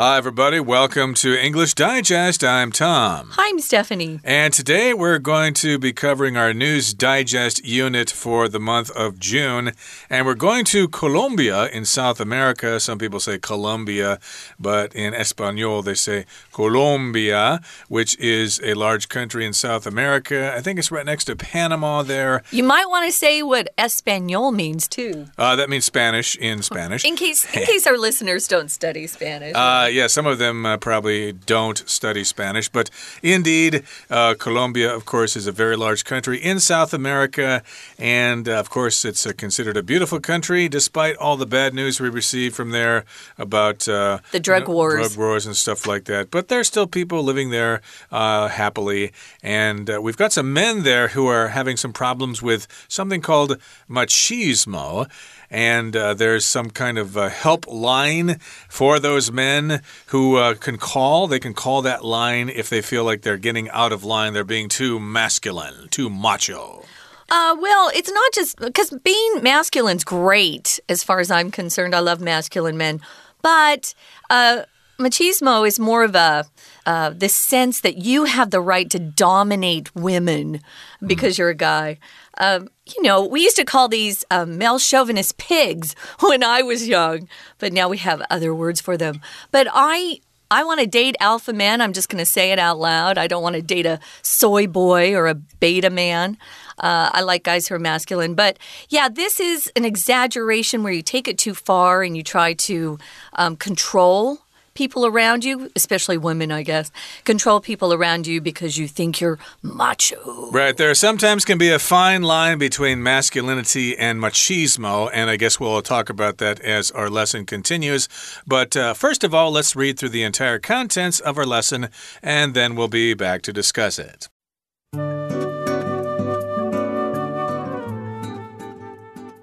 [0.00, 0.60] Hi, everybody.
[0.60, 2.42] Welcome to English Digest.
[2.42, 3.32] I'm Tom.
[3.32, 4.18] Hi, I'm Stephanie.
[4.24, 9.18] And today we're going to be covering our News Digest unit for the month of
[9.18, 9.72] June.
[10.08, 12.80] And we're going to Colombia in South America.
[12.80, 14.18] Some people say Colombia,
[14.58, 20.54] but in Espanol they say Colombia, which is a large country in South America.
[20.56, 22.42] I think it's right next to Panama there.
[22.50, 25.26] You might want to say what Espanol means too.
[25.36, 27.04] Uh, that means Spanish in Spanish.
[27.04, 29.54] In case, in case our listeners don't study Spanish.
[29.54, 32.90] Uh, yeah, some of them uh, probably don't study Spanish, but
[33.22, 37.62] indeed, uh, Colombia, of course, is a very large country in South America,
[37.98, 42.00] and uh, of course, it's uh, considered a beautiful country despite all the bad news
[42.00, 43.04] we receive from there
[43.38, 46.30] about uh, the drug you know, wars, drug wars, and stuff like that.
[46.30, 47.80] But there's still people living there
[48.10, 53.58] happily, and we've got some men there who are having some problems with something called
[53.88, 55.08] machismo.
[55.52, 59.69] And uh, there's some kind of uh, helpline for those men
[60.06, 61.26] who uh, can call.
[61.26, 64.44] They can call that line if they feel like they're getting out of line, they're
[64.44, 66.84] being too masculine, too macho.
[67.30, 71.94] Uh, well, it's not just because being masculine's great as far as I'm concerned.
[71.94, 73.00] I love masculine men,
[73.40, 73.94] but
[74.30, 74.62] uh,
[74.98, 76.44] machismo is more of a
[76.86, 80.60] uh, this sense that you have the right to dominate women
[81.06, 81.38] because mm.
[81.38, 81.98] you're a guy.
[82.38, 86.88] Um, you know, we used to call these um, male chauvinist pigs when I was
[86.88, 89.20] young, but now we have other words for them.
[89.50, 90.20] But I.
[90.52, 91.80] I want to date alpha men.
[91.80, 93.18] I'm just going to say it out loud.
[93.18, 96.38] I don't want to date a soy boy or a beta man.
[96.76, 98.34] Uh, I like guys who are masculine.
[98.34, 102.54] But yeah, this is an exaggeration where you take it too far and you try
[102.54, 102.98] to
[103.34, 104.40] um, control
[104.80, 106.90] people around you, especially women, I guess,
[107.24, 110.50] control people around you because you think you're macho.
[110.52, 110.74] Right.
[110.74, 115.82] There sometimes can be a fine line between masculinity and machismo, and I guess we'll
[115.82, 118.08] talk about that as our lesson continues.
[118.46, 121.90] But uh, first of all, let's read through the entire contents of our lesson,
[122.22, 124.30] and then we'll be back to discuss it.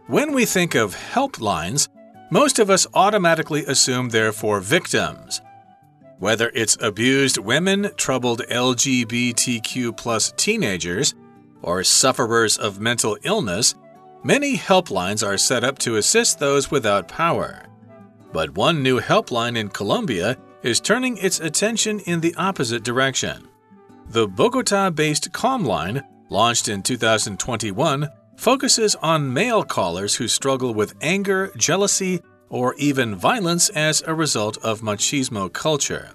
[0.07, 1.89] When we think of helplines,
[2.29, 5.41] most of us automatically assume they're for victims.
[6.19, 11.13] Whether it's abused women, troubled LGBTQ plus teenagers,
[11.61, 13.75] or sufferers of mental illness,
[14.23, 17.65] many helplines are set up to assist those without power.
[18.33, 23.47] But one new helpline in Colombia is turning its attention in the opposite direction.
[24.09, 30.95] The Bogota based Calm Line, launched in 2021, focuses on male callers who struggle with
[31.01, 36.11] anger, jealousy, or even violence as a result of machismo culture.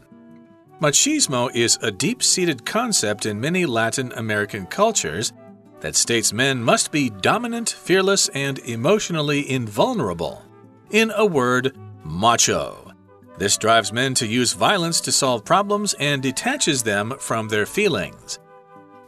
[0.80, 5.32] Machismo is a deep seated concept in many Latin American cultures
[5.80, 10.42] that states men must be dominant, fearless, and emotionally invulnerable.
[10.90, 12.92] In a word, macho.
[13.38, 18.38] This drives men to use violence to solve problems and detaches them from their feelings.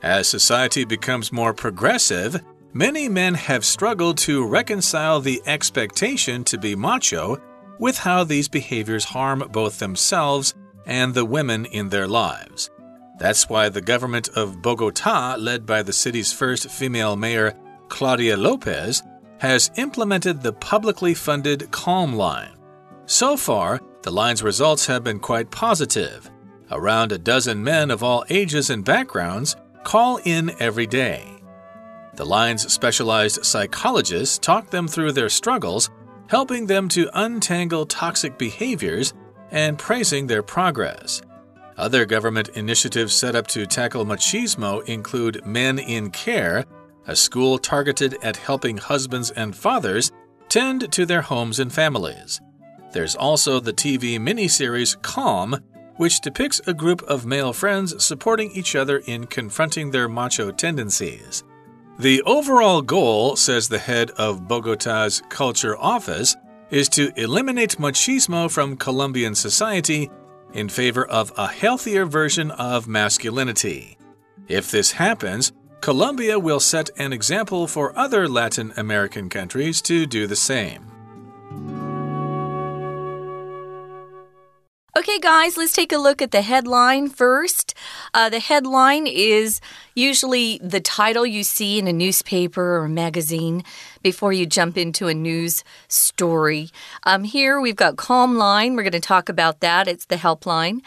[0.03, 2.41] As society becomes more progressive,
[2.77, 7.41] Many men have struggled to reconcile the expectation to be macho
[7.79, 10.55] with how these behaviors harm both themselves
[10.85, 12.71] and the women in their lives.
[13.21, 17.55] That's why the government of Bogota, led by the city's first female mayor,
[17.87, 19.05] Claudia Lopez,
[19.39, 22.57] has implemented the publicly funded Calm Line.
[23.07, 26.29] So far, the line's results have been quite positive.
[26.73, 29.55] Around a dozen men of all ages and backgrounds
[29.85, 31.31] call in every day.
[32.17, 35.91] The line's specialized psychologists talk them through their struggles,
[36.29, 39.13] helping them to untangle toxic behaviors
[39.51, 41.23] and praising their progress.
[41.77, 46.65] Other government initiatives set up to tackle machismo include Men in Care,
[47.07, 50.13] a school targeted at helping husbands and fathers
[50.49, 52.41] tend to their homes and families.
[52.93, 55.59] There's also the TV miniseries Calm,
[55.97, 61.43] which depicts a group of male friends supporting each other in confronting their macho tendencies.
[61.99, 66.35] The overall goal, says the head of Bogota's culture office,
[66.71, 70.11] is to eliminate machismo from Colombian society
[70.53, 73.97] in favor of a healthier version of masculinity.
[74.49, 80.27] If this happens, Colombia will set an example for other Latin American countries to do
[80.27, 80.94] the same.
[84.97, 87.75] Okay, guys, let's take a look at the headline first.
[88.15, 89.61] Uh, the headline is
[89.97, 93.65] usually the title you see in a newspaper or a magazine
[94.05, 96.71] before you jump into a news story.
[97.03, 98.77] Um, here we've got Calm Line.
[98.77, 99.89] We're going to talk about that.
[99.89, 100.81] It's the helpline.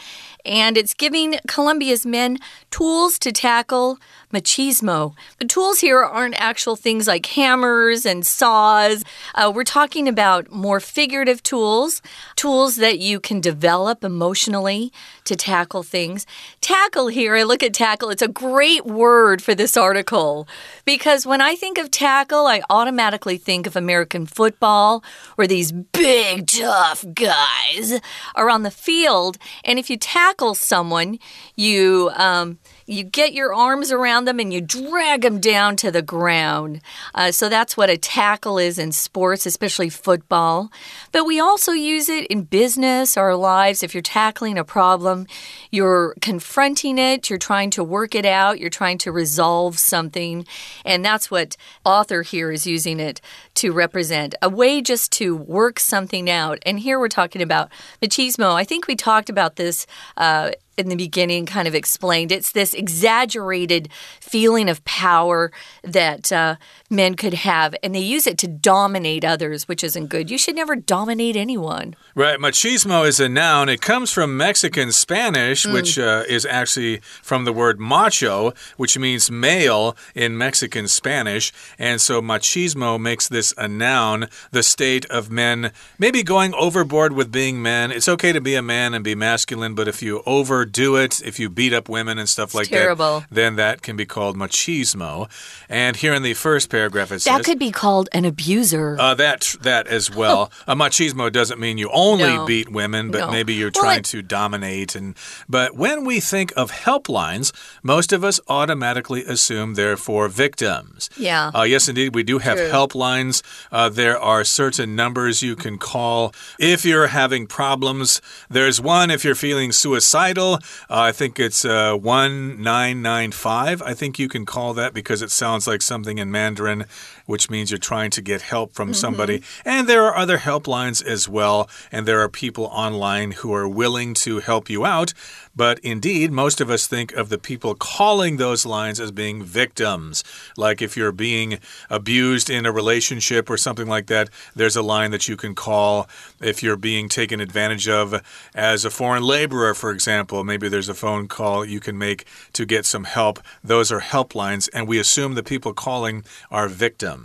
[0.47, 2.39] And it's giving Colombia's men
[2.71, 3.99] tools to tackle
[4.33, 5.13] machismo.
[5.39, 9.03] The tools here aren't actual things like hammers and saws.
[9.35, 12.01] Uh, we're talking about more figurative tools,
[12.35, 14.91] tools that you can develop emotionally
[15.25, 16.25] to tackle things.
[16.61, 20.47] Tackle here, I look at tackle, it's a great word for this article
[20.85, 25.03] because when I think of tackle, I automatically think of American football
[25.35, 27.99] where these big, tough guys
[28.35, 29.37] are on the field.
[29.63, 31.19] And if you tackle someone,
[31.55, 32.11] you.
[32.15, 36.81] Um, you get your arms around them and you drag them down to the ground.
[37.13, 40.71] Uh, so that's what a tackle is in sports, especially football.
[41.11, 43.83] But we also use it in business, our lives.
[43.83, 45.27] If you're tackling a problem,
[45.69, 50.45] you're confronting it, you're trying to work it out, you're trying to resolve something.
[50.85, 53.19] And that's what author here is using it
[53.55, 56.59] to represent a way just to work something out.
[56.65, 57.69] And here we're talking about
[58.01, 58.53] machismo.
[58.53, 59.85] I think we talked about this.
[60.15, 62.31] Uh, in the beginning kind of explained.
[62.31, 63.89] It's this exaggerated
[64.21, 65.51] feeling of power
[65.83, 66.55] that uh,
[66.89, 70.29] men could have, and they use it to dominate others, which isn't good.
[70.29, 71.95] You should never dominate anyone.
[72.13, 72.39] Right.
[72.39, 73.69] Machismo is a noun.
[73.69, 75.73] It comes from Mexican Spanish, mm.
[75.73, 81.51] which uh, is actually from the word macho, which means male in Mexican Spanish.
[81.79, 87.31] And so machismo makes this a noun, the state of men maybe going overboard with
[87.31, 87.91] being men.
[87.91, 91.21] It's okay to be a man and be masculine, but if you over do it,
[91.21, 93.21] if you beat up women and stuff like terrible.
[93.21, 95.29] that, then that can be called machismo.
[95.69, 98.97] And here in the first paragraph, it says that could be called an abuser.
[98.99, 100.51] Uh, that that as well.
[100.67, 102.45] a machismo doesn't mean you only no.
[102.45, 103.31] beat women, but no.
[103.31, 104.05] maybe you're well, trying it...
[104.05, 104.95] to dominate.
[104.95, 105.15] And
[105.49, 107.51] but when we think of helplines,
[107.83, 111.09] most of us automatically assume they're for victims.
[111.17, 111.51] Yeah.
[111.53, 112.69] Uh, yes, indeed, we do have True.
[112.69, 113.41] helplines.
[113.71, 118.21] Uh, there are certain numbers you can call if you're having problems.
[118.49, 120.56] There's one if you're feeling suicidal.
[120.89, 123.81] Uh, I think it's uh, 1995.
[123.81, 126.85] I think you can call that because it sounds like something in Mandarin,
[127.27, 129.01] which means you're trying to get help from mm -hmm.
[129.01, 129.43] somebody.
[129.63, 131.69] And there are other helplines as well.
[131.91, 135.13] And there are people online who are willing to help you out.
[135.55, 140.23] But indeed, most of us think of the people calling those lines as being victims.
[140.55, 141.59] Like if you're being
[141.89, 146.07] abused in a relationship or something like that, there's a line that you can call.
[146.39, 148.21] If you're being taken advantage of
[148.53, 152.63] as a foreign laborer, for example, maybe there's a phone call you can make to
[152.65, 153.39] get some help.
[153.63, 157.16] Those are helplines, and we assume the people calling are victims.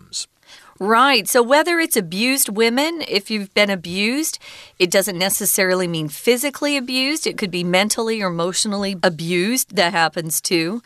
[0.79, 1.29] Right.
[1.29, 4.41] So whether it's abused women, if you've been abused,
[4.81, 7.25] it doesn't necessarily mean physically abused.
[7.25, 9.77] It could be mentally or emotionally abused.
[9.77, 10.83] That happens too.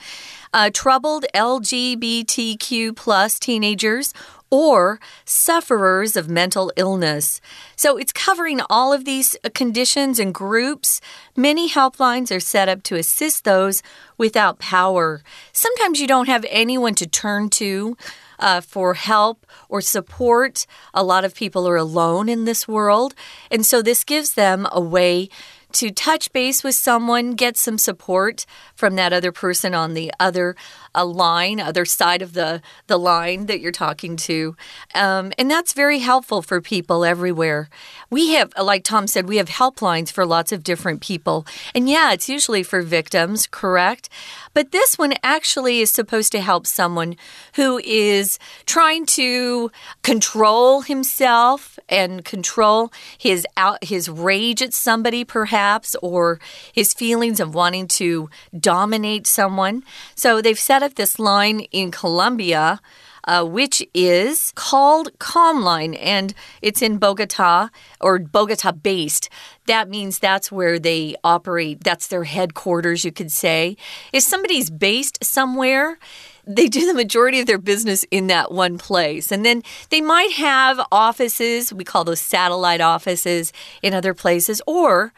[0.52, 4.12] Uh, troubled LGBTQ plus teenagers
[4.50, 7.40] or sufferers of mental illness.
[7.74, 11.00] So it's covering all of these conditions and groups.
[11.36, 13.82] Many helplines are set up to assist those
[14.18, 15.22] without power.
[15.52, 17.96] Sometimes you don't have anyone to turn to
[18.38, 20.66] uh, for help or support.
[20.94, 23.14] A lot of people are alone in this world.
[23.50, 25.28] And so this gives them a way
[25.72, 30.56] to touch base with someone, get some support from that other person on the other
[30.94, 34.56] a line, other side of the, the line that you're talking to.
[34.94, 37.68] Um, and that's very helpful for people everywhere.
[38.08, 41.46] We have, like Tom said, we have helplines for lots of different people.
[41.74, 44.08] And yeah, it's usually for victims, correct?
[44.56, 47.16] But this one actually is supposed to help someone
[47.56, 49.70] who is trying to
[50.00, 56.40] control himself and control his out his rage at somebody perhaps or
[56.72, 59.82] his feelings of wanting to dominate someone.
[60.14, 62.80] So they've set up this line in Colombia.
[63.26, 69.28] Uh, which is called Calm Line, and it's in Bogota or Bogota based.
[69.66, 73.76] That means that's where they operate, that's their headquarters, you could say.
[74.12, 75.98] If somebody's based somewhere,
[76.46, 79.32] they do the majority of their business in that one place.
[79.32, 83.52] And then they might have offices, we call those satellite offices,
[83.82, 85.12] in other places, or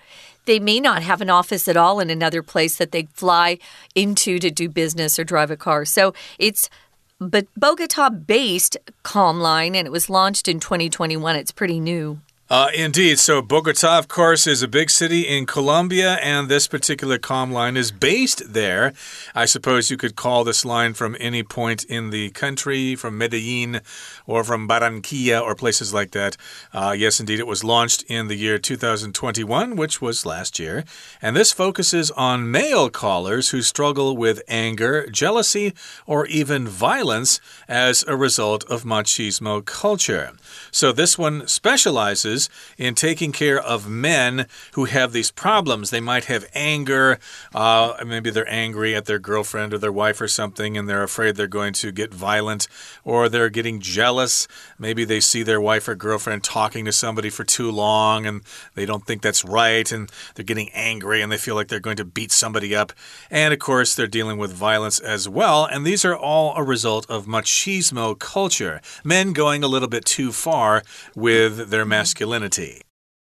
[0.47, 3.59] they may not have an office at all in another place that they fly
[3.95, 5.85] into to do business or drive a car.
[5.85, 6.71] So it's
[7.19, 11.37] but Bogota based Calm Line, and it was launched in 2021.
[11.37, 12.21] It's pretty new.
[12.51, 13.19] Uh, indeed.
[13.19, 17.77] So, Bogota, of course, is a big city in Colombia, and this particular calm line
[17.77, 18.95] is based there.
[19.35, 23.83] I suppose you could call this line from any point in the country, from Medellin
[24.27, 26.39] or from Barranquilla or places like that.
[26.73, 30.85] Uh, yes, indeed, it was launched in the year 2021, which was last year.
[31.21, 35.75] And this focuses on male callers who struggle with anger, jealousy,
[36.07, 40.33] or even violence as a result of machismo culture.
[40.71, 45.91] So, this one specializes resources in taking care of men who have these problems.
[45.91, 47.19] They might have anger,
[47.55, 51.37] uh, maybe they're angry at their girlfriend or their wife or something, and they're afraid
[51.37, 52.69] they're going to get violent,
[53.05, 54.47] or they're getting jealous.
[54.79, 58.43] Maybe they see their wife or girlfriend talking to somebody for too long and
[58.75, 61.97] they don't think that's right, and they're getting angry and they feel like they're going
[61.97, 62.93] to beat somebody up.
[63.31, 65.65] And of course, they're dealing with violence as well.
[65.65, 70.33] And these are all a result of machismo culture men going a little bit too
[70.33, 70.83] far
[71.15, 72.28] with their masculinity.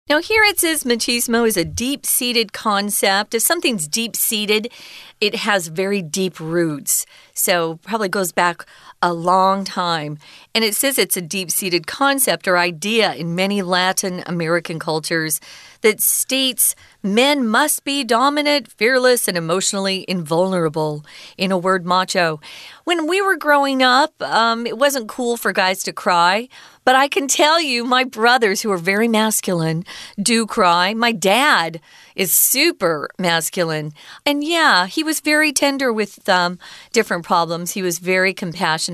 [0.07, 3.35] Now, here it says machismo is a deep seated concept.
[3.35, 4.71] If something's deep seated,
[5.19, 7.07] it has very deep roots.
[7.33, 8.67] So, probably goes back
[9.05, 10.17] a long time.
[10.55, 15.41] And it says it's a deep seated concept or idea in many Latin American cultures
[15.83, 21.05] that states men must be dominant, fearless, and emotionally invulnerable.
[21.37, 22.41] In a word, macho.
[22.85, 26.49] When we were growing up, um, it wasn't cool for guys to cry.
[26.85, 29.85] But I can tell you, my brothers, who are very masculine,
[30.23, 30.93] do cry.
[30.93, 31.81] My dad
[32.15, 33.93] is super masculine.
[34.27, 36.59] And yeah, he was very tender with um,
[36.93, 37.73] different problems.
[37.73, 38.94] He was very compassionate.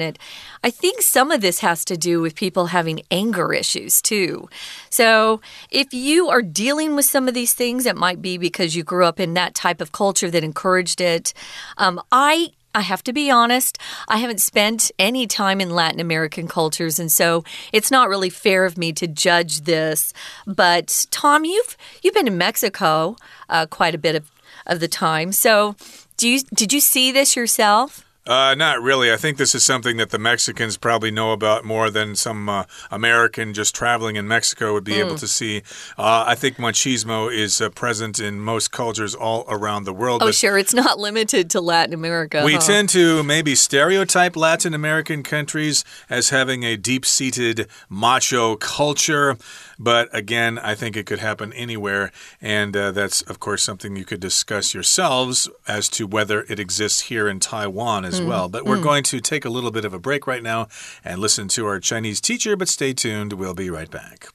[0.63, 4.49] I think some of this has to do with people having anger issues too.
[4.91, 5.41] So
[5.71, 9.05] if you are dealing with some of these things, it might be because you grew
[9.05, 11.33] up in that type of culture that encouraged it.
[11.79, 16.47] Um, I I have to be honest, I haven't spent any time in Latin American
[16.47, 17.43] cultures, and so
[17.73, 20.13] it's not really fair of me to judge this.
[20.47, 23.17] But Tom, you've you've been in Mexico
[23.49, 24.31] uh, quite a bit of,
[24.67, 25.33] of the time.
[25.33, 25.75] So,
[26.17, 28.07] do you did you see this yourself?
[28.31, 29.13] Uh, not really.
[29.13, 32.63] I think this is something that the Mexicans probably know about more than some uh,
[32.89, 35.05] American just traveling in Mexico would be mm.
[35.05, 35.63] able to see.
[35.99, 40.23] Uh, I think machismo is uh, present in most cultures all around the world.
[40.23, 40.57] Oh, sure.
[40.59, 42.45] It's not limited to Latin America.
[42.45, 42.61] We huh?
[42.61, 49.39] tend to maybe stereotype Latin American countries as having a deep seated macho culture.
[49.83, 52.13] But again, I think it could happen anywhere.
[52.39, 57.01] And uh, that's, of course, something you could discuss yourselves as to whether it exists
[57.01, 58.27] here in Taiwan as mm.
[58.27, 58.51] well.
[58.51, 58.85] But we're mm.
[58.85, 60.69] going to take a little bit of a break right now
[61.03, 62.57] and listen to our Chinese teacher.
[62.57, 64.29] But stay tuned, we'll be right back.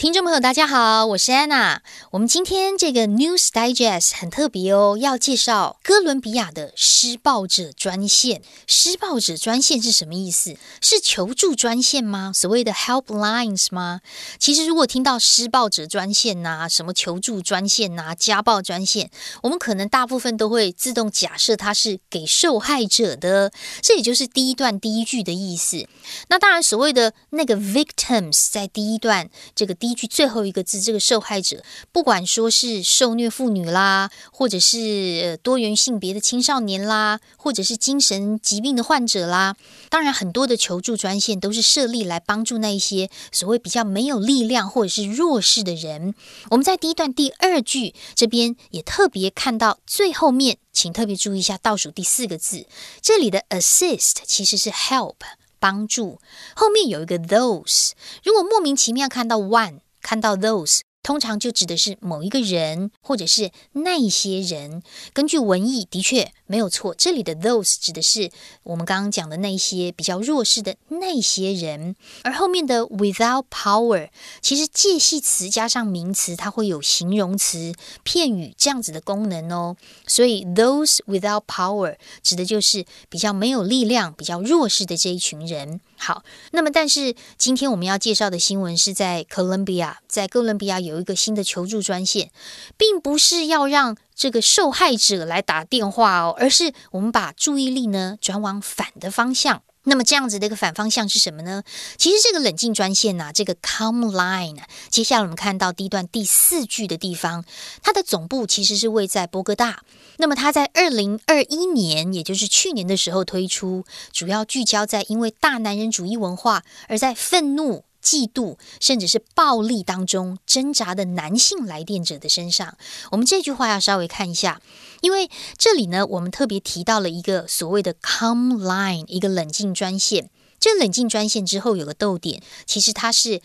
[0.00, 1.82] 听众朋友，大家好，我是安娜。
[2.12, 8.40] 我们今天这个 News Digest 很特别哦，要介绍哥伦比亚的施暴者专线。
[8.66, 10.56] 施暴者专线是什么意思？
[10.80, 12.32] 是求助专线吗？
[12.34, 14.00] 所谓的 helplines 吗？
[14.38, 19.10] 其实，如果听到施暴者专线呐，什么求助专线呐，家暴专线，
[19.42, 23.52] 我们可能大部分都会自动假设它是给受害者的。
[23.82, 25.86] 这也就是第一段第一句的意思。
[26.28, 29.89] 那当然，所谓的那个 victims 在第一段这个第。
[29.90, 39.56] 依据最后一个字，这个受害者，不管说是受虐妇女啦，或者是多元性别的青少年啦，或者是精神疾病的患者啦，
[39.88, 46.14] 当然很多的求助专线都是设立来帮助那一些所谓比较没有力量或者是弱势的人。
[46.50, 52.66] 我们在第一段第二句这边也特别看到最后面，请特别注意一下倒数第四个字，
[53.02, 55.16] 这里的 assist 其实是 help。
[55.60, 56.18] 帮助
[56.56, 57.92] 后面有一个 those，
[58.24, 60.80] 如果莫名其妙看到 one，看到 those。
[61.02, 64.82] 通常就指的是某一个人，或者是那些人。
[65.14, 66.92] 根据文意，的确没有错。
[66.98, 68.28] 这里的 those 指的是
[68.64, 74.08] 我们刚刚讲的那些比较弱势的那些人，而后面的 without power，
[74.40, 79.76] 其实介系词加上名词，它会有形容词、片语这样子的功能哦。
[80.08, 85.80] 所以 those without power 指的就是比较没有力量、比较弱势的这一群人。
[85.96, 92.32] 好，那么但是今天我们要介绍的新闻是在哥伦比亚，在哥伦比亚有一个新的求助专线，
[92.76, 99.62] 并不是要让这个受害者来打电话哦，而是我们把注意力呢转往反的方向。
[99.84, 101.62] 那么这样子的一个反方向是什么呢？
[101.96, 104.58] 其实这个冷静专线呐，这个 Calm Line，
[104.90, 107.46] 接下来我们看到第一段第四句的地方，
[107.82, 109.82] 它的总部其实是位在波哥大。
[110.18, 117.84] 那么它在二零二一年，也就是去年的时候推出，主要聚焦在因为大男人主义文化而在愤怒。
[118.02, 122.76] 嫉妒甚至是暴力当中挣扎的男性来电者的身上，
[123.10, 124.60] 我们这句话要稍微看一下，
[125.00, 130.30] 因为这里呢，我们特别提到了一个所谓的 “come line，一个冷静专线。
[130.58, 133.40] 这冷静专线之后有个逗点，其实它是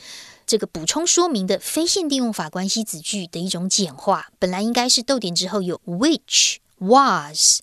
[0.45, 4.27] 这个补充说明的非限定用法关系子句的一种简化。
[4.38, 7.62] 本来应该是逗点之后有 which was，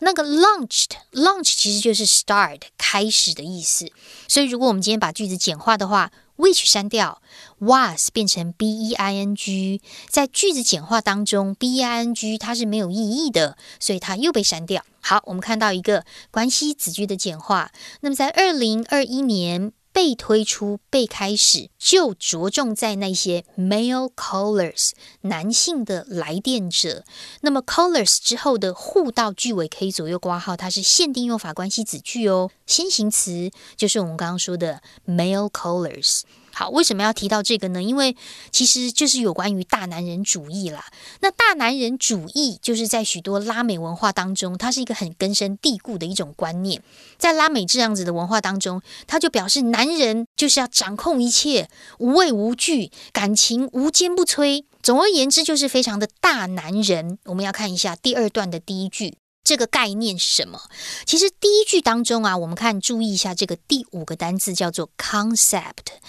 [0.00, 3.92] 那个 launched，launch 其实就是 start 开始的意思。
[4.26, 7.20] 所以如果我们今天把句子简化的话，which 删掉
[7.58, 14.84] ，was 变成 b e i n g，在句子简化当中，b e i n g 它是没有意义的，所以它又被删掉。
[15.00, 17.70] 好，我们看到一个关系子句的简化。
[18.00, 27.04] 那么在二零二一年被推出、被开始，就着重在那些 male callers 男性的来电者。
[27.42, 32.50] 那么 callers 之后的互到句尾可以左右挂号，它是限定用法关系子句哦。
[32.66, 36.22] 先行词就是我们刚刚说的 male callers。
[36.54, 37.82] 好，为什么要提到这个呢？
[37.82, 38.16] 因为
[38.52, 40.86] 其实就是有关于大男人主义啦。
[41.20, 46.80] 那大男人主义就是在许多拉美文化当中，它是一个很根深蒂固的一种观念。
[47.18, 51.68] 在拉美这样子的文化当中，它就表示男人就是要掌控一切，
[51.98, 54.64] 无畏无惧，感情无坚不摧。
[54.80, 57.18] 总而言之，就是非常的大男人。
[57.24, 59.16] 我们要看一下第二段的第一句。
[59.44, 60.58] 这个概念是什么？
[61.04, 66.00] 其实第一句当中啊，我们看注意一下这个第五个单字叫做 concept。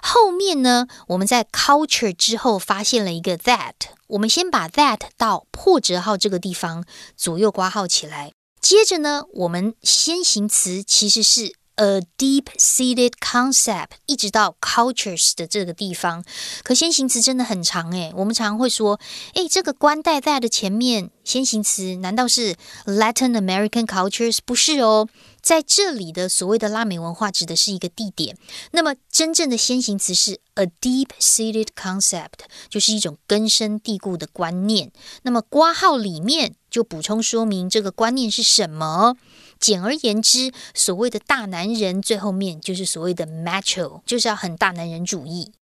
[0.00, 3.74] 后面呢，我们在 culture 之后发现了一个 that。
[4.06, 6.84] 我们先把 that 到破折号这个地方
[7.16, 8.32] 左右挂号起来。
[8.60, 11.56] 接着呢，我们先行词其实是。
[11.76, 16.24] A deep-seated concept，一直到 cultures 的这个地方，
[16.62, 19.00] 可先行词真的很长诶，我们常会说，
[19.34, 22.54] 诶，这个关带在的前面先行词难道是
[22.86, 24.38] Latin American cultures？
[24.44, 25.08] 不是哦，
[25.42, 28.38] 在这里的所谓的拉美文化指的是一个地点，
[28.70, 34.92] 那么真正的先行词是 a deep-seated concept，就是一种根深蒂固的观念。
[35.22, 39.16] 那么括号里面就补充说明这个观念是什么。
[39.58, 45.52] 简而言之，所谓的大男人，最后面就是所谓的 macho，就是要很大男人主义。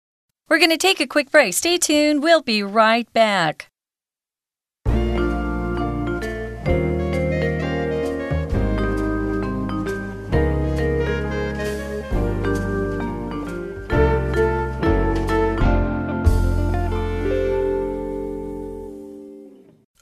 [0.49, 1.55] We're gonna take a quick break.
[1.55, 2.21] Stay tuned.
[2.21, 3.72] We'll be right back.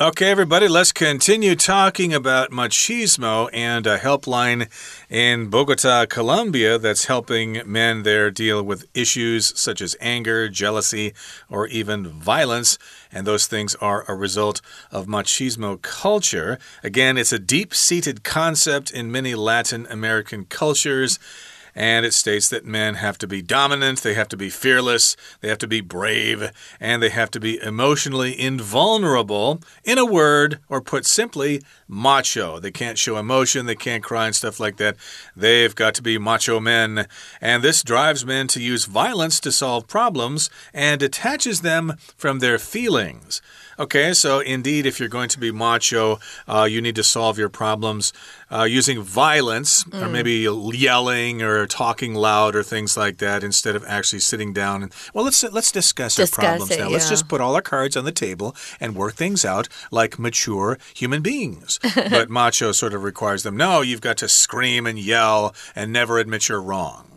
[0.03, 4.71] Okay, everybody, let's continue talking about machismo and a helpline
[5.11, 11.13] in Bogota, Colombia that's helping men there deal with issues such as anger, jealousy,
[11.51, 12.79] or even violence.
[13.13, 16.59] And those things are a result of machismo culture.
[16.83, 21.19] Again, it's a deep seated concept in many Latin American cultures.
[21.81, 25.49] And it states that men have to be dominant, they have to be fearless, they
[25.49, 29.63] have to be brave, and they have to be emotionally invulnerable.
[29.83, 32.61] In a word, or put simply, macho.
[32.61, 34.99] They can't show emotion, they can't cry and stuff like that.
[35.35, 37.07] They've got to be macho men.
[37.41, 42.59] And this drives men to use violence to solve problems and detaches them from their
[42.59, 43.41] feelings.
[43.81, 47.49] Okay, so indeed, if you're going to be macho, uh, you need to solve your
[47.49, 48.13] problems
[48.53, 50.03] uh, using violence mm.
[50.03, 54.83] or maybe yelling or talking loud or things like that instead of actually sitting down
[54.83, 56.89] and well, let's let's discuss, discuss our problems it, now.
[56.89, 56.93] Yeah.
[56.93, 60.77] Let's just put all our cards on the table and work things out like mature
[60.95, 61.81] human beings.
[61.95, 63.57] but macho sort of requires them.
[63.57, 67.10] No, you've got to scream and yell and never admit you're wrong.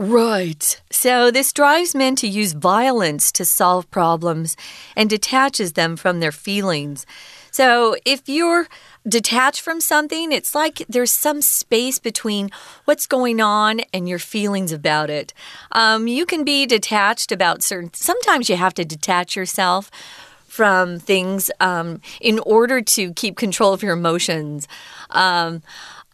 [0.00, 0.80] Right.
[0.90, 4.56] So this drives men to use violence to solve problems
[4.96, 7.04] and detaches them from their feelings.
[7.50, 8.66] So if you're
[9.06, 12.48] detached from something, it's like there's some space between
[12.86, 15.34] what's going on and your feelings about it.
[15.72, 19.90] Um, you can be detached about certain, sometimes you have to detach yourself
[20.46, 24.66] from things um, in order to keep control of your emotions.
[25.10, 25.62] Um,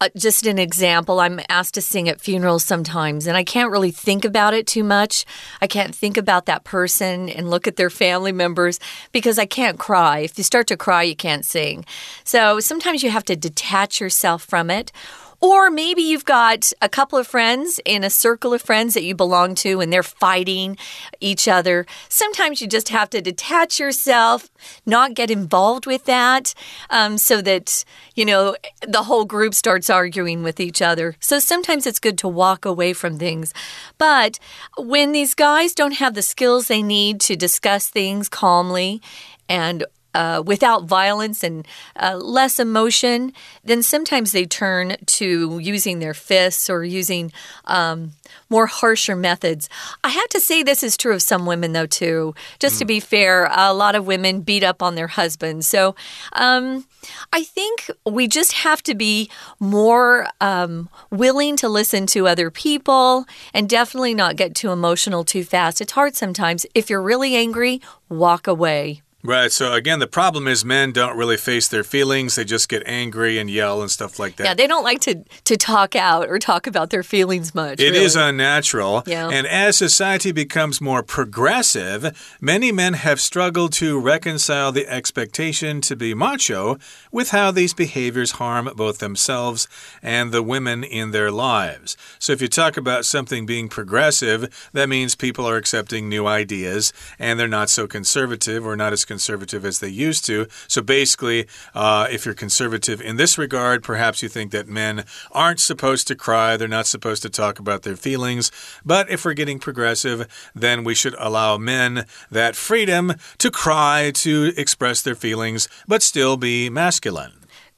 [0.01, 3.91] uh, just an example, I'm asked to sing at funerals sometimes, and I can't really
[3.91, 5.25] think about it too much.
[5.61, 8.79] I can't think about that person and look at their family members
[9.13, 10.19] because I can't cry.
[10.19, 11.85] If you start to cry, you can't sing.
[12.25, 14.93] So sometimes you have to detach yourself from it
[15.41, 19.15] or maybe you've got a couple of friends in a circle of friends that you
[19.15, 20.77] belong to and they're fighting
[21.21, 21.87] each other.
[22.09, 24.49] Sometimes you just have to detach yourself,
[24.85, 26.55] not get involved with that,
[26.91, 31.17] um, so that, you know, the whole group starts arguing with each other.
[31.21, 33.53] So sometimes it's good to walk away from things.
[33.99, 34.39] But
[34.77, 39.01] when these guys don't have the skills they need to discuss things calmly
[39.49, 39.85] and
[40.17, 46.71] uh, without violence and uh, less emotion, then sometimes they turn to using their fists
[46.71, 47.31] or using
[47.67, 48.13] um,
[48.49, 49.69] more harsher methods.
[50.03, 52.35] I have to say this is true of some women, though, too.
[52.59, 52.79] Just mm.
[52.79, 55.67] to be fair, a lot of women beat up on their husbands.
[55.67, 55.95] So
[56.33, 56.87] um,
[57.31, 59.29] I think we just have to be
[59.61, 65.45] more um, willing to listen to other people and definitely not get too emotional too
[65.45, 65.83] fast.
[65.83, 66.65] It's hard sometimes.
[66.75, 69.03] If you're really angry, walk away.
[69.27, 69.51] Right.
[69.51, 72.37] So again, the problem is men don't really face their feelings.
[72.37, 74.45] They just get angry and yell and stuff like that.
[74.45, 77.81] Yeah, they don't like to to talk out or talk about their feelings much.
[77.81, 78.05] It really.
[78.05, 79.03] is unnatural.
[79.07, 79.29] Yeah.
[79.29, 85.97] And as society becomes more progressive, many men have struggled to reconcile the expectation to
[85.97, 86.79] be macho
[87.11, 89.67] with how these behaviors harm both themselves
[90.03, 91.97] and the women in their lives.
[92.19, 96.93] So if you talk about something being progressive, that means people are accepting new ideas
[97.19, 100.47] and they're not so conservative or not as conservative as they used to.
[100.69, 105.61] So basically, uh, if you're conservative in this regard, perhaps you think that men aren't
[105.61, 108.51] supposed to cry, they're not supposed to talk about their feelings.
[108.85, 114.53] But if we're getting progressive, then we should allow men that freedom to cry, to
[114.57, 117.33] express their feelings, but still be masculine.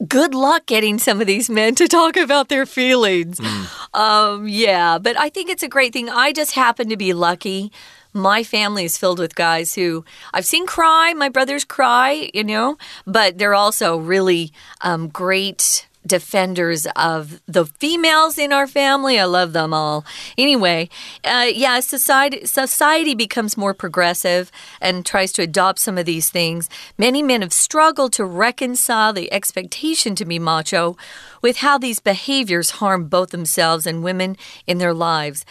[0.07, 3.39] good luck getting some of these men to talk about their feelings.
[3.93, 6.09] Um, yeah, but I think it's a great thing.
[6.09, 7.71] I just happen to be lucky.
[8.13, 11.13] My family is filled with guys who I've seen cry.
[11.13, 18.37] My brothers cry, you know, but they're also really um, great defenders of the females
[18.37, 19.19] in our family.
[19.19, 20.05] I love them all.
[20.37, 20.89] Anyway,
[21.23, 26.69] uh, yeah, society society becomes more progressive and tries to adopt some of these things.
[26.97, 30.97] Many men have struggled to reconcile the expectation to be macho
[31.41, 35.45] with how these behaviors harm both themselves and women in their lives.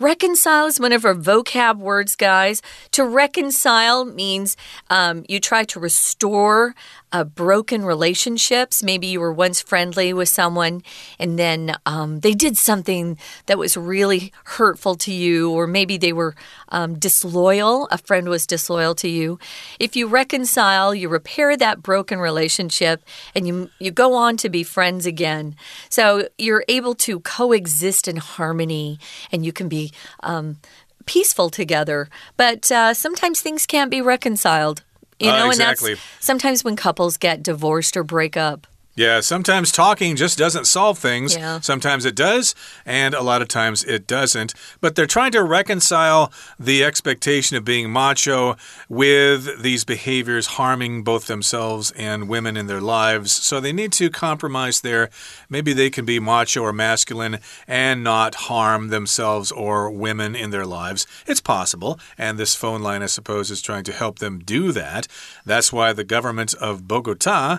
[0.00, 2.60] Reconcile is one of our vocab words, guys.
[2.90, 4.56] To reconcile means
[4.90, 6.74] um, you try to restore
[7.12, 8.82] uh, broken relationships.
[8.82, 10.82] Maybe you were once friendly with someone
[11.20, 16.12] and then um, they did something that was really hurtful to you, or maybe they
[16.12, 16.34] were
[16.70, 17.86] um, disloyal.
[17.92, 19.38] A friend was disloyal to you.
[19.78, 24.64] If you reconcile, you repair that broken relationship and you, you go on to be
[24.64, 25.54] friends again.
[25.88, 28.98] So you're able to coexist in harmony
[29.30, 29.83] and you can be
[30.22, 30.58] um,
[31.06, 32.08] peaceful together.
[32.36, 34.82] But uh, sometimes things can't be reconciled.
[35.20, 35.92] You Uh, know, exactly.
[35.92, 38.66] and that's sometimes when couples get divorced or break up.
[38.96, 41.34] Yeah, sometimes talking just doesn't solve things.
[41.34, 41.58] Yeah.
[41.60, 42.54] Sometimes it does,
[42.86, 44.54] and a lot of times it doesn't.
[44.80, 48.56] But they're trying to reconcile the expectation of being macho
[48.88, 53.32] with these behaviors harming both themselves and women in their lives.
[53.32, 55.10] So they need to compromise there.
[55.48, 60.66] Maybe they can be macho or masculine and not harm themselves or women in their
[60.66, 61.04] lives.
[61.26, 65.08] It's possible, and this phone line, I suppose, is trying to help them do that.
[65.44, 67.58] That's why the government of Bogota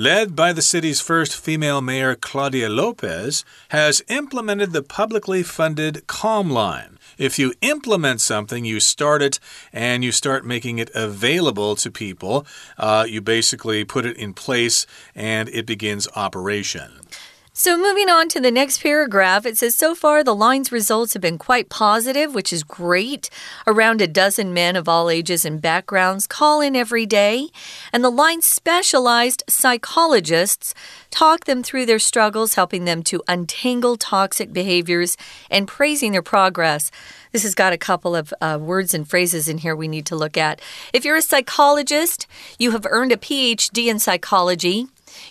[0.00, 6.48] led by the city's first female mayor, Claudia Lopez, has implemented the publicly funded Calm
[6.48, 6.98] Line.
[7.18, 9.38] If you implement something, you start it
[9.74, 12.46] and you start making it available to people.
[12.78, 17.02] Uh, you basically put it in place and it begins operation.
[17.62, 21.20] So, moving on to the next paragraph, it says So far, the line's results have
[21.20, 23.28] been quite positive, which is great.
[23.66, 27.48] Around a dozen men of all ages and backgrounds call in every day,
[27.92, 30.72] and the line's specialized psychologists
[31.10, 35.18] talk them through their struggles, helping them to untangle toxic behaviors
[35.50, 36.90] and praising their progress.
[37.32, 40.16] This has got a couple of uh, words and phrases in here we need to
[40.16, 40.62] look at.
[40.94, 42.26] If you're a psychologist,
[42.58, 44.86] you have earned a PhD in psychology.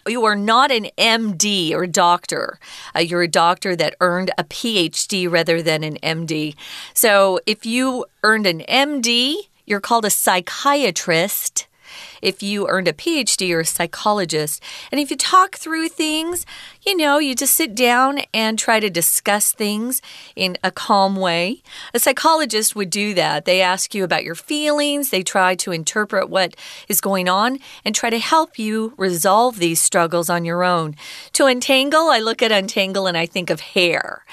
[0.08, 2.60] You are not an MD or doctor.
[2.96, 6.56] Uh, you're a doctor that earned a PhD rather than an MD.
[6.94, 11.68] So if you earned an MD, you're called a psychiatrist.
[12.22, 14.62] If you earned a PhD, you're a psychologist.
[14.92, 16.46] And if you talk through things,
[16.86, 20.02] you know, you just sit down and try to discuss things
[20.36, 21.62] in a calm way.
[21.94, 23.46] A psychologist would do that.
[23.46, 26.56] They ask you about your feelings, they try to interpret what
[26.88, 30.96] is going on and try to help you resolve these struggles on your own.
[31.34, 34.24] To untangle, I look at untangle and I think of hair.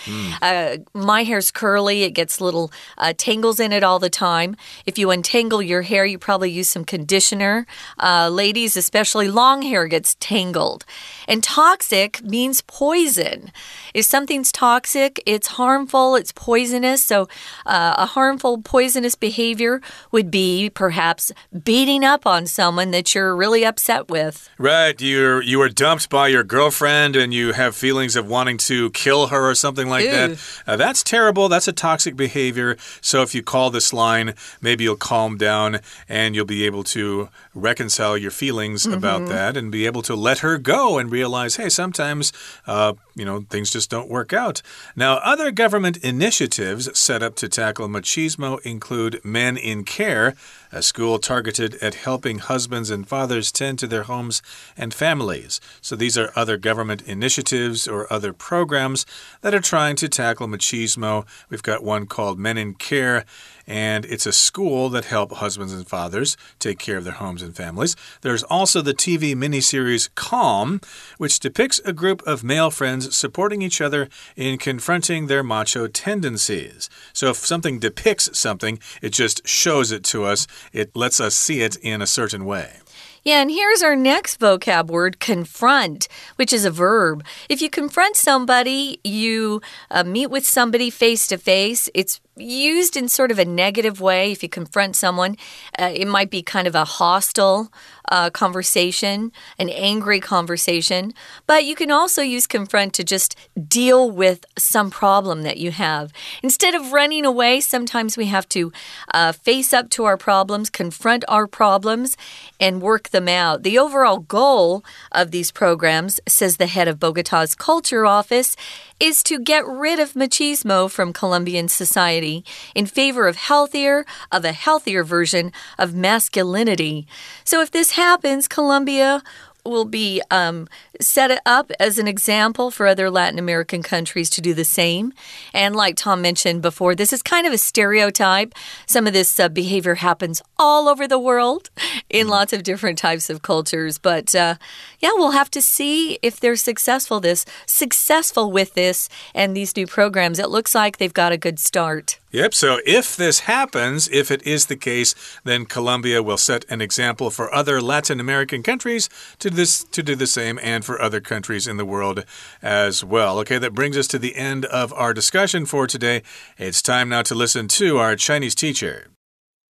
[0.42, 4.56] Uh, my hair's curly, it gets little uh, tangles in it all the time.
[4.84, 7.66] If you untangle your hair, you probably use some conditioner.
[7.98, 10.84] Uh, ladies, especially long hair, gets tangled.
[11.28, 13.50] And toxic means poison.
[13.94, 17.04] If something's toxic, it's harmful, it's poisonous.
[17.04, 17.28] So,
[17.64, 19.80] uh, a harmful, poisonous behavior
[20.12, 21.32] would be perhaps
[21.64, 24.48] beating up on someone that you're really upset with.
[24.58, 28.90] Right, you're you were dumped by your girlfriend and you have feelings of wanting to
[28.90, 30.10] kill her or something like Ew.
[30.10, 30.38] that.
[30.66, 31.48] Uh, that's terrible.
[31.48, 32.76] That's a toxic behavior.
[33.00, 37.28] So if you call this line, maybe you'll calm down and you'll be able to
[37.66, 41.68] reconcile your feelings about that and be able to let her go and realize, hey,
[41.68, 42.32] sometimes
[42.66, 44.62] uh, you know things just don't work out.
[44.94, 50.34] Now, other government initiatives set up to tackle machismo include Men in Care,
[50.76, 54.42] a school targeted at helping husbands and fathers tend to their homes
[54.76, 55.58] and families.
[55.80, 59.06] So these are other government initiatives or other programs
[59.40, 61.26] that are trying to tackle machismo.
[61.48, 63.24] We've got one called Men in Care
[63.66, 67.56] and it's a school that help husbands and fathers take care of their homes and
[67.56, 67.96] families.
[68.20, 70.80] There's also the TV miniseries Calm,
[71.18, 76.88] which depicts a group of male friends supporting each other in confronting their macho tendencies.
[77.12, 81.62] So if something depicts something, it just shows it to us, it lets us see
[81.62, 82.80] it in a certain way.
[83.26, 87.24] Yeah, and here's our next vocab word confront, which is a verb.
[87.48, 93.08] If you confront somebody, you uh, meet with somebody face to face, it's used in
[93.08, 94.30] sort of a negative way.
[94.30, 95.36] If you confront someone,
[95.76, 97.72] uh, it might be kind of a hostile
[98.08, 101.12] uh, conversation, an angry conversation.
[101.46, 103.36] But you can also use confront to just
[103.68, 106.12] deal with some problem that you have.
[106.42, 108.72] Instead of running away, sometimes we have to
[109.12, 112.16] uh, face up to our problems, confront our problems,
[112.60, 113.62] and work them out.
[113.62, 118.56] The overall goal of these programs, says the head of Bogota's culture office,
[118.98, 124.52] is to get rid of machismo from Colombian society in favor of healthier, of a
[124.52, 127.06] healthier version of masculinity.
[127.44, 129.22] So if this happens, Colombia
[129.64, 130.68] will be um,
[131.00, 135.12] set it up as an example for other Latin American countries to do the same.
[135.52, 138.54] And like Tom mentioned before, this is kind of a stereotype.
[138.86, 141.70] Some of this uh, behavior happens all over the world
[142.08, 143.98] in lots of different types of cultures.
[143.98, 144.56] But uh,
[145.00, 149.86] yeah, we'll have to see if they're successful this successful with this and these new
[149.86, 150.38] programs.
[150.38, 152.18] It looks like they've got a good start.
[152.36, 156.82] Yep, so if this happens, if it is the case, then Colombia will set an
[156.82, 161.20] example for other Latin American countries to this to do the same and for other
[161.20, 162.24] countries in the world
[162.62, 163.38] as well.
[163.40, 166.22] Okay, that brings us to the end of our discussion for today.
[166.56, 169.08] It's time now to listen to our Chinese teacher.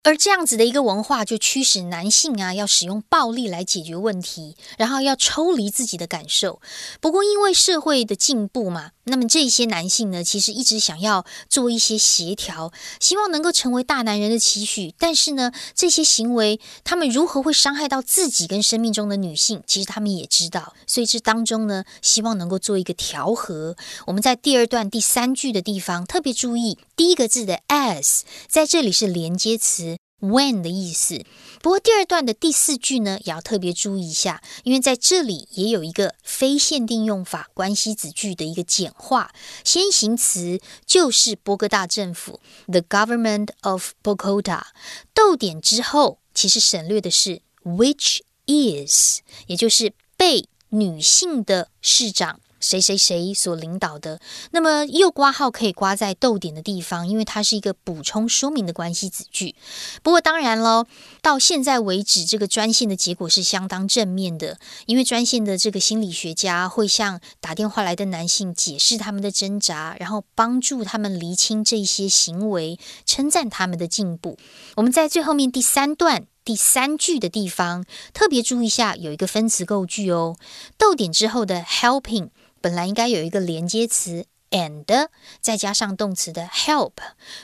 [0.07, 6.61] 而这样子的一个文化，就驱使男性啊要使用暴力来解决问题，然后要抽离自己的感受。
[7.01, 14.95] 不过，因为社会的进步嘛，那么这些男性呢，其实一直想要做一些协调，希望能够成为大男人的期许。
[14.97, 20.73] 但是呢，这些行为他们如何会伤害到自己跟生命中的女性，其实他们也知道。
[20.87, 23.75] 所以这当中呢，希望能够做一个调和。
[24.07, 29.96] 我们在第二段第三句的地方特别注意，第一个字的 as 在这里是连接词。
[30.21, 31.25] When 的意思，
[31.61, 39.31] 不过第二段的第四句呢，也要特别注意一下，因为在这里也有一个非限定用法关系子句的一个简化，
[39.65, 44.63] 先行词就是波哥大政府 the government of Bogota，
[45.13, 52.41] 逗点之后其实省略的是 which is，也就是被女性的市长。
[52.61, 59.55] 谁谁谁所领导的，那么又挂号可以挂在逗点的地方，因为它是一个补充说明的关系子句。
[60.03, 60.87] 不过当然喽，
[61.21, 74.39] 到现在为止，这个专线的结果是相当正面的，因为专线的这个心理学家会向打电话来的男性解释他们的挣扎，然后帮助他们厘清这些行为，称赞他们的进步。
[74.77, 80.37] 我们在最后面第三段第三句的地方特别注意一下，有一个分词构句哦，
[80.79, 82.29] 逗点之后的 helping。
[82.61, 85.09] 本来应该有一个连接词 and，
[85.41, 86.93] 再加上动词的 help。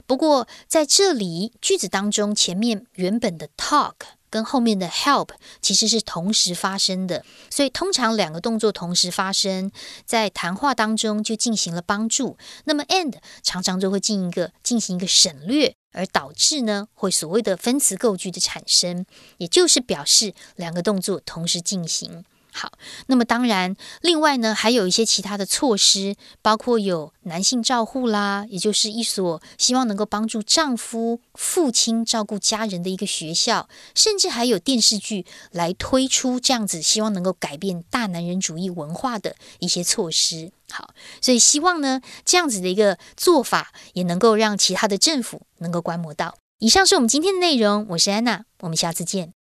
[0.06, 3.94] 不过在这里句子当中，前面原本的 talk
[4.32, 5.28] 跟后面的 help
[5.60, 9.70] 其实是同时发生的，所以通常两个动作同时发生
[10.06, 12.38] 在谈话当中就进行了帮助。
[12.64, 19.04] 那么 and 常常就会进一个进行一个省略，而导致呢会所谓的分词构句的产生，
[19.36, 22.24] 也就是表示两个动作同时进行。
[22.54, 22.70] 好，
[23.06, 40.52] 那么当然，另外呢，还有一些其他的措施，包括有男性照护啦，也就是一所希望能够帮助丈夫、父亲照顾家人的一个学校，甚至还有电视剧来推出这样子，希望能够改变大男人主义文化的一些措施。
[40.70, 40.90] 好，
[41.22, 46.34] 所以希望呢，这样子的一个做法也能够让其他的政府能够观摩到。
[46.58, 49.32] 以上是我们今天的内容，我是安娜，我们下次见。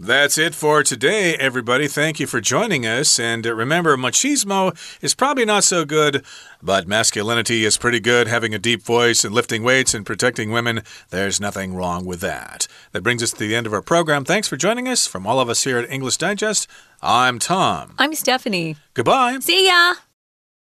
[0.00, 1.88] That's it for today, everybody.
[1.88, 3.18] Thank you for joining us.
[3.18, 6.24] And uh, remember, machismo is probably not so good,
[6.62, 8.28] but masculinity is pretty good.
[8.28, 12.68] Having a deep voice and lifting weights and protecting women, there's nothing wrong with that.
[12.92, 14.24] That brings us to the end of our program.
[14.24, 15.08] Thanks for joining us.
[15.08, 16.68] From all of us here at English Digest,
[17.02, 17.94] I'm Tom.
[17.98, 18.76] I'm Stephanie.
[18.94, 19.38] Goodbye.
[19.40, 19.94] See ya.